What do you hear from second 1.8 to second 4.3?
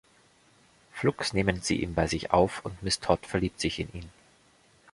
ihn bei sich auf und Miss Todd verliebt sich in ihn.